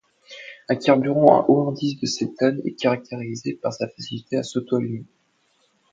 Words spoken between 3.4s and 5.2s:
par sa facilité à s'auto-allumer.